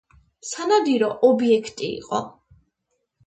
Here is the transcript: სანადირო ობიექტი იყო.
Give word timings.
სანადირო 0.51 1.09
ობიექტი 1.29 1.91
იყო. 1.99 2.23